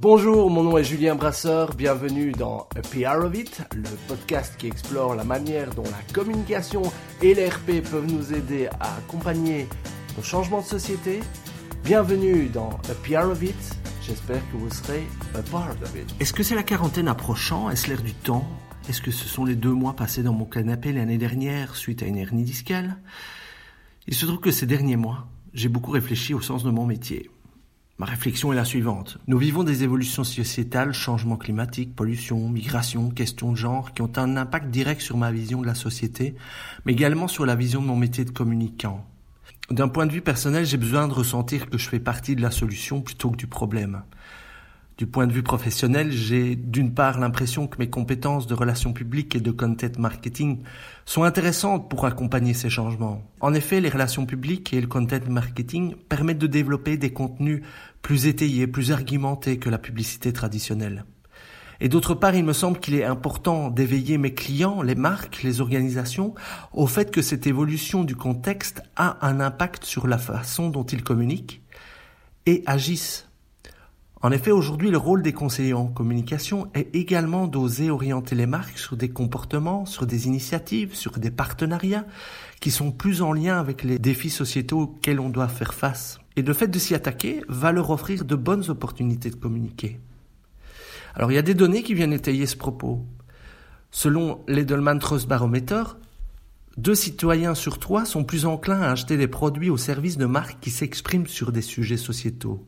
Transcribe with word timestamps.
Bonjour, 0.00 0.48
mon 0.48 0.62
nom 0.62 0.78
est 0.78 0.84
Julien 0.84 1.16
Brasseur, 1.16 1.74
bienvenue 1.74 2.30
dans 2.30 2.68
A 2.76 2.82
PR 2.82 3.24
of 3.24 3.36
It, 3.36 3.64
le 3.74 3.90
podcast 4.06 4.54
qui 4.56 4.68
explore 4.68 5.16
la 5.16 5.24
manière 5.24 5.74
dont 5.74 5.82
la 5.82 6.14
communication 6.14 6.82
et 7.20 7.34
l'RP 7.34 7.82
peuvent 7.82 8.06
nous 8.06 8.32
aider 8.32 8.68
à 8.78 8.98
accompagner 8.98 9.66
nos 10.16 10.22
changements 10.22 10.60
de 10.60 10.66
société. 10.66 11.18
Bienvenue 11.82 12.46
dans 12.46 12.70
A 12.88 12.94
PR 13.02 13.28
of 13.28 13.42
It, 13.42 13.56
j'espère 14.06 14.40
que 14.52 14.56
vous 14.56 14.70
serez 14.70 15.02
a 15.34 15.42
part 15.50 15.74
of 15.82 15.96
it. 15.96 16.14
Est-ce 16.20 16.32
que 16.32 16.44
c'est 16.44 16.54
la 16.54 16.62
quarantaine 16.62 17.08
approchant? 17.08 17.68
Est-ce 17.68 17.88
l'air 17.88 18.00
du 18.00 18.14
temps? 18.14 18.46
Est-ce 18.88 19.02
que 19.02 19.10
ce 19.10 19.26
sont 19.26 19.44
les 19.44 19.56
deux 19.56 19.72
mois 19.72 19.96
passés 19.96 20.22
dans 20.22 20.32
mon 20.32 20.44
canapé 20.44 20.92
l'année 20.92 21.18
dernière 21.18 21.74
suite 21.74 22.04
à 22.04 22.06
une 22.06 22.18
hernie 22.18 22.44
discale? 22.44 22.98
Il 24.06 24.14
se 24.14 24.26
trouve 24.26 24.38
que 24.38 24.52
ces 24.52 24.66
derniers 24.66 24.94
mois, 24.94 25.26
j'ai 25.54 25.68
beaucoup 25.68 25.90
réfléchi 25.90 26.34
au 26.34 26.40
sens 26.40 26.62
de 26.62 26.70
mon 26.70 26.86
métier. 26.86 27.30
Ma 27.98 28.06
réflexion 28.06 28.52
est 28.52 28.56
la 28.56 28.64
suivante. 28.64 29.18
Nous 29.26 29.38
vivons 29.38 29.64
des 29.64 29.82
évolutions 29.82 30.22
sociétales, 30.22 30.92
changements 30.92 31.36
climatiques, 31.36 31.96
pollution, 31.96 32.48
migration, 32.48 33.10
questions 33.10 33.50
de 33.50 33.56
genre, 33.56 33.92
qui 33.92 34.02
ont 34.02 34.12
un 34.16 34.36
impact 34.36 34.70
direct 34.70 35.00
sur 35.00 35.16
ma 35.16 35.32
vision 35.32 35.60
de 35.60 35.66
la 35.66 35.74
société, 35.74 36.36
mais 36.84 36.92
également 36.92 37.26
sur 37.26 37.44
la 37.44 37.56
vision 37.56 37.82
de 37.82 37.86
mon 37.86 37.96
métier 37.96 38.24
de 38.24 38.30
communicant. 38.30 39.04
D'un 39.72 39.88
point 39.88 40.06
de 40.06 40.12
vue 40.12 40.20
personnel, 40.20 40.64
j'ai 40.64 40.76
besoin 40.76 41.08
de 41.08 41.12
ressentir 41.12 41.68
que 41.68 41.76
je 41.76 41.88
fais 41.88 41.98
partie 41.98 42.36
de 42.36 42.40
la 42.40 42.52
solution 42.52 43.00
plutôt 43.00 43.32
que 43.32 43.36
du 43.36 43.48
problème. 43.48 44.04
Du 44.98 45.06
point 45.06 45.28
de 45.28 45.32
vue 45.32 45.44
professionnel, 45.44 46.10
j'ai 46.10 46.56
d'une 46.56 46.92
part 46.92 47.20
l'impression 47.20 47.68
que 47.68 47.78
mes 47.78 47.88
compétences 47.88 48.48
de 48.48 48.54
relations 48.54 48.92
publiques 48.92 49.36
et 49.36 49.40
de 49.40 49.52
content 49.52 49.96
marketing 49.96 50.64
sont 51.06 51.22
intéressantes 51.22 51.88
pour 51.88 52.04
accompagner 52.04 52.52
ces 52.52 52.68
changements. 52.68 53.22
En 53.38 53.54
effet, 53.54 53.80
les 53.80 53.90
relations 53.90 54.26
publiques 54.26 54.72
et 54.72 54.80
le 54.80 54.88
content 54.88 55.20
marketing 55.28 55.94
permettent 56.08 56.38
de 56.38 56.48
développer 56.48 56.96
des 56.96 57.12
contenus 57.12 57.62
plus 58.02 58.26
étayés, 58.26 58.66
plus 58.66 58.90
argumentés 58.90 59.58
que 59.58 59.70
la 59.70 59.78
publicité 59.78 60.32
traditionnelle. 60.32 61.04
Et 61.80 61.88
d'autre 61.88 62.14
part, 62.14 62.34
il 62.34 62.44
me 62.44 62.52
semble 62.52 62.80
qu'il 62.80 62.96
est 62.96 63.04
important 63.04 63.70
d'éveiller 63.70 64.18
mes 64.18 64.34
clients, 64.34 64.82
les 64.82 64.96
marques, 64.96 65.44
les 65.44 65.60
organisations, 65.60 66.34
au 66.72 66.88
fait 66.88 67.12
que 67.12 67.22
cette 67.22 67.46
évolution 67.46 68.02
du 68.02 68.16
contexte 68.16 68.82
a 68.96 69.24
un 69.24 69.38
impact 69.38 69.84
sur 69.84 70.08
la 70.08 70.18
façon 70.18 70.70
dont 70.70 70.82
ils 70.82 71.04
communiquent 71.04 71.62
et 72.46 72.64
agissent 72.66 73.27
en 74.20 74.32
effet, 74.32 74.50
aujourd'hui, 74.50 74.90
le 74.90 74.98
rôle 74.98 75.22
des 75.22 75.32
conseillers 75.32 75.74
en 75.74 75.86
communication 75.86 76.68
est 76.74 76.94
également 76.94 77.46
d'oser 77.46 77.90
orienter 77.90 78.34
les 78.34 78.46
marques 78.46 78.78
sur 78.78 78.96
des 78.96 79.10
comportements, 79.10 79.86
sur 79.86 80.06
des 80.06 80.26
initiatives, 80.26 80.94
sur 80.94 81.18
des 81.18 81.30
partenariats 81.30 82.04
qui 82.60 82.72
sont 82.72 82.90
plus 82.90 83.22
en 83.22 83.32
lien 83.32 83.60
avec 83.60 83.84
les 83.84 84.00
défis 84.00 84.30
sociétaux 84.30 84.80
auxquels 84.80 85.20
on 85.20 85.28
doit 85.28 85.46
faire 85.46 85.72
face. 85.72 86.18
Et 86.34 86.42
le 86.42 86.52
fait 86.52 86.66
de 86.66 86.78
s'y 86.80 86.96
attaquer 86.96 87.42
va 87.48 87.70
leur 87.70 87.90
offrir 87.90 88.24
de 88.24 88.34
bonnes 88.34 88.68
opportunités 88.70 89.30
de 89.30 89.36
communiquer. 89.36 90.00
Alors 91.14 91.30
il 91.30 91.34
y 91.34 91.38
a 91.38 91.42
des 91.42 91.54
données 91.54 91.84
qui 91.84 91.94
viennent 91.94 92.12
étayer 92.12 92.46
ce 92.46 92.56
propos. 92.56 93.04
Selon 93.92 94.40
l'Edelman 94.48 94.98
Trust 94.98 95.28
Barometer, 95.28 95.82
deux 96.76 96.94
citoyens 96.94 97.54
sur 97.54 97.78
trois 97.78 98.04
sont 98.04 98.24
plus 98.24 98.46
enclins 98.46 98.82
à 98.82 98.90
acheter 98.90 99.16
des 99.16 99.28
produits 99.28 99.70
au 99.70 99.76
service 99.76 100.16
de 100.16 100.26
marques 100.26 100.58
qui 100.60 100.70
s'expriment 100.70 101.26
sur 101.26 101.52
des 101.52 101.62
sujets 101.62 101.96
sociétaux. 101.96 102.66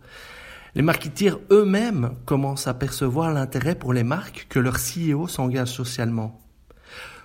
Les 0.76 0.82
marketeers 0.82 1.40
eux-mêmes 1.50 2.12
commencent 2.26 2.68
à 2.68 2.74
percevoir 2.74 3.32
l'intérêt 3.32 3.74
pour 3.74 3.92
les 3.92 4.04
marques 4.04 4.46
que 4.48 4.60
leur 4.60 4.76
CEO 4.76 5.26
s'engage 5.26 5.72
socialement. 5.72 6.40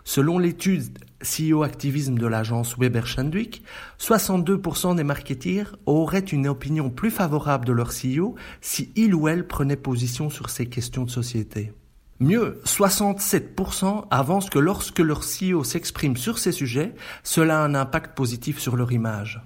Selon 0.03 0.39
l'étude 0.39 0.97
CEO 1.21 1.63
activisme 1.63 2.17
de 2.17 2.27
l'agence 2.27 2.77
Weber 2.77 3.05
Shandwick, 3.05 3.63
62% 3.99 4.95
des 4.95 5.03
marketeers 5.03 5.75
auraient 5.85 6.19
une 6.19 6.47
opinion 6.47 6.89
plus 6.89 7.11
favorable 7.11 7.65
de 7.65 7.71
leur 7.71 7.89
CEO 7.89 8.35
si 8.61 8.91
il 8.95 9.13
ou 9.13 9.27
elle 9.27 9.47
prenait 9.47 9.75
position 9.75 10.29
sur 10.29 10.49
ces 10.49 10.67
questions 10.67 11.03
de 11.03 11.11
société. 11.11 11.71
Mieux, 12.19 12.61
67% 12.65 14.05
avancent 14.09 14.49
que 14.49 14.59
lorsque 14.59 14.99
leur 14.99 15.21
CEO 15.21 15.63
s'exprime 15.63 16.17
sur 16.17 16.39
ces 16.39 16.51
sujets, 16.51 16.95
cela 17.23 17.61
a 17.61 17.65
un 17.65 17.75
impact 17.75 18.15
positif 18.15 18.59
sur 18.59 18.75
leur 18.75 18.91
image. 18.91 19.41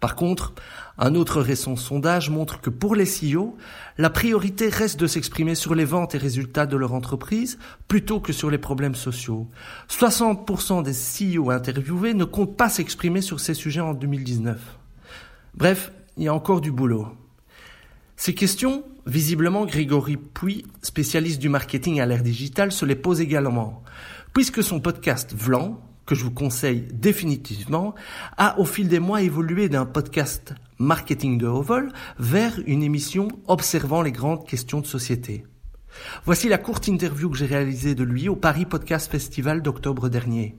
Par 0.00 0.16
contre, 0.16 0.54
un 0.96 1.14
autre 1.14 1.42
récent 1.42 1.76
sondage 1.76 2.30
montre 2.30 2.60
que 2.60 2.70
pour 2.70 2.94
les 2.94 3.04
CEO, 3.04 3.56
la 3.98 4.08
priorité 4.08 4.70
reste 4.70 4.98
de 4.98 5.06
s'exprimer 5.06 5.54
sur 5.54 5.74
les 5.74 5.84
ventes 5.84 6.14
et 6.14 6.18
résultats 6.18 6.66
de 6.66 6.76
leur 6.76 6.94
entreprise 6.94 7.58
plutôt 7.86 8.18
que 8.18 8.32
sur 8.32 8.50
les 8.50 8.58
problèmes 8.58 8.94
sociaux. 8.94 9.46
60% 9.90 10.82
des 10.82 10.92
CEO 10.92 11.50
interviewés 11.50 12.14
ne 12.14 12.24
comptent 12.24 12.56
pas 12.56 12.70
s'exprimer 12.70 13.20
sur 13.20 13.40
ces 13.40 13.54
sujets 13.54 13.80
en 13.80 13.92
2019. 13.92 14.58
Bref, 15.54 15.92
il 16.16 16.24
y 16.24 16.28
a 16.28 16.34
encore 16.34 16.62
du 16.62 16.72
boulot. 16.72 17.08
Ces 18.16 18.34
questions, 18.34 18.84
visiblement, 19.06 19.64
Grégory 19.66 20.16
Puy, 20.16 20.64
spécialiste 20.82 21.40
du 21.40 21.48
marketing 21.48 22.00
à 22.00 22.06
l'ère 22.06 22.22
digitale, 22.22 22.72
se 22.72 22.84
les 22.84 22.96
pose 22.96 23.20
également. 23.20 23.82
Puisque 24.32 24.62
son 24.62 24.80
podcast 24.80 25.34
Vlan, 25.34 25.80
que 26.10 26.16
je 26.16 26.24
vous 26.24 26.32
conseille 26.32 26.88
définitivement, 26.92 27.94
a 28.36 28.58
au 28.58 28.64
fil 28.64 28.88
des 28.88 28.98
mois 28.98 29.22
évolué 29.22 29.68
d'un 29.68 29.86
podcast 29.86 30.54
marketing 30.78 31.38
de 31.38 31.46
haut 31.46 31.62
vol 31.62 31.92
vers 32.18 32.58
une 32.66 32.82
émission 32.82 33.28
observant 33.46 34.02
les 34.02 34.10
grandes 34.10 34.44
questions 34.44 34.80
de 34.80 34.86
société. 34.86 35.44
Voici 36.24 36.48
la 36.48 36.58
courte 36.58 36.88
interview 36.88 37.30
que 37.30 37.38
j'ai 37.38 37.46
réalisée 37.46 37.94
de 37.94 38.02
lui 38.02 38.28
au 38.28 38.34
Paris 38.34 38.64
Podcast 38.64 39.08
Festival 39.08 39.62
d'octobre 39.62 40.08
dernier. 40.08 40.56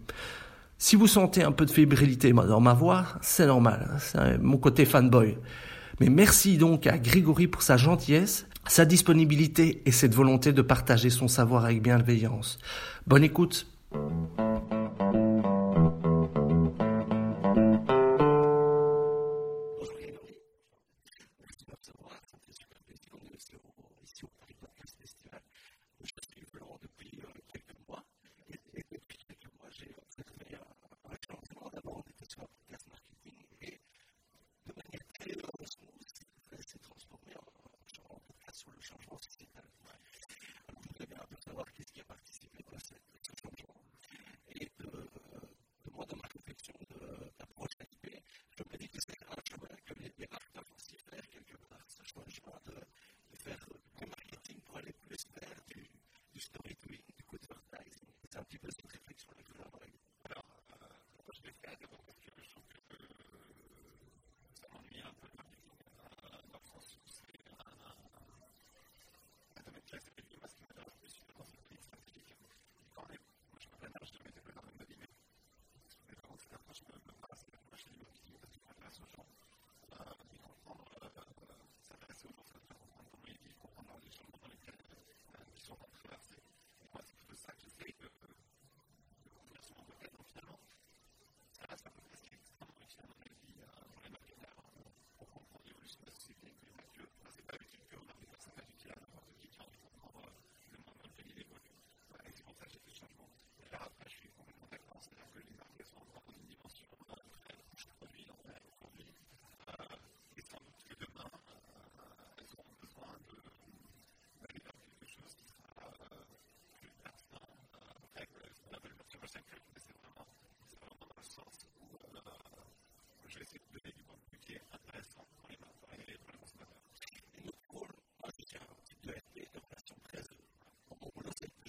Si 0.77 0.95
vous 0.95 1.07
sentez 1.07 1.43
un 1.43 1.51
peu 1.51 1.65
de 1.65 1.71
fébrilité 1.71 2.31
dans 2.31 2.61
ma 2.61 2.73
voix, 2.73 3.05
c'est 3.19 3.45
normal, 3.45 3.97
c'est 3.99 4.37
mon 4.37 4.57
côté 4.57 4.85
fanboy. 4.85 5.37
Mais 5.99 6.07
merci 6.07 6.57
donc 6.57 6.87
à 6.87 6.97
Grégory 6.97 7.47
pour 7.47 7.61
sa 7.61 7.75
gentillesse, 7.75 8.47
sa 8.69 8.85
disponibilité 8.85 9.81
et 9.85 9.91
cette 9.91 10.15
volonté 10.15 10.53
de 10.53 10.61
partager 10.61 11.09
son 11.09 11.27
savoir 11.27 11.65
avec 11.65 11.81
bienveillance. 11.81 12.57
Bonne 13.05 13.25
écoute. 13.25 13.67
petit 58.43 58.57
peu 58.57 58.69
ce 58.69 58.87
réflexion-là 58.87 59.43
que 59.43 59.70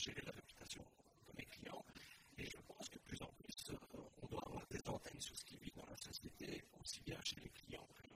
gérer 0.02 0.22
la 0.26 0.32
réputation 0.32 0.82
de 1.28 1.32
mes 1.38 1.44
clients. 1.44 1.84
Et 2.38 2.44
je 2.44 2.56
pense 2.66 2.88
que 2.88 2.98
plus 2.98 3.22
en 3.22 3.30
plus, 3.38 3.70
euh, 3.70 3.76
on 4.22 4.26
doit 4.26 4.42
avoir 4.46 4.66
des 4.66 4.88
antennes 4.88 5.20
sur 5.20 5.36
ce 5.36 5.44
qui 5.44 5.56
vit 5.58 5.72
dans 5.76 5.86
la 5.86 5.96
société, 5.96 6.64
aussi 6.80 7.00
bien 7.02 7.18
chez 7.22 7.36
les 7.40 7.50
clients 7.50 7.86
que 7.94 8.08
les 8.08 8.12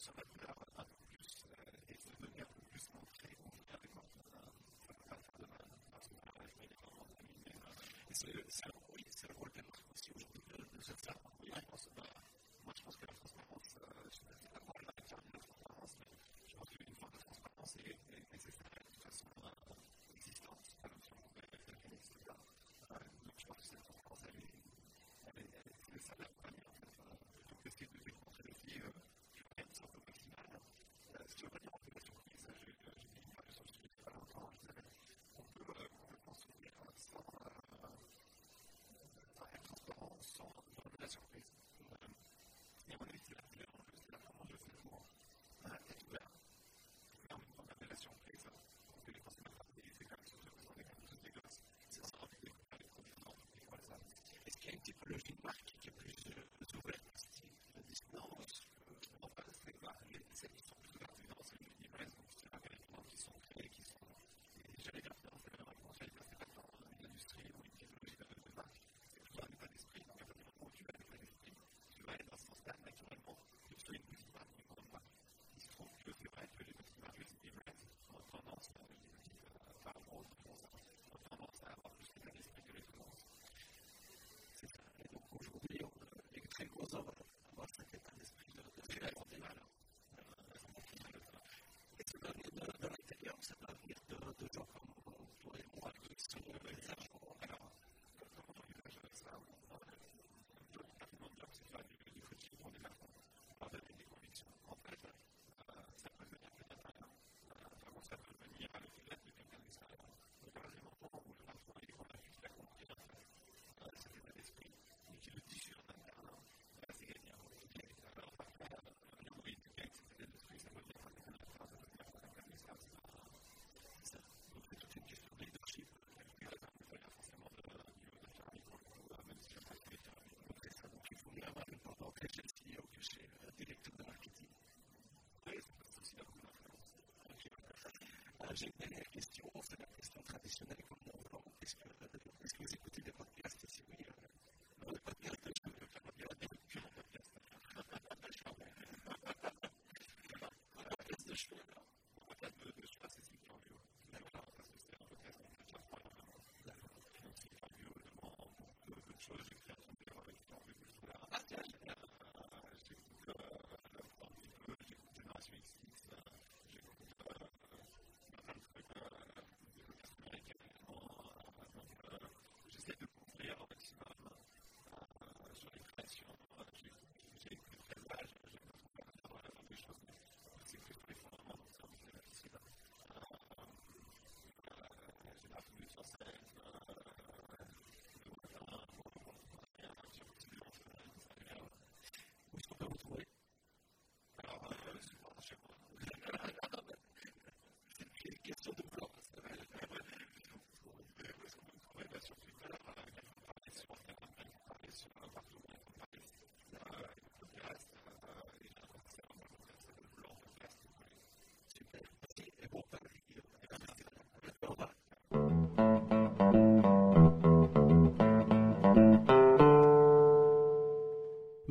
also 0.00 0.12
doesn't 0.16 0.48
know 0.48 0.59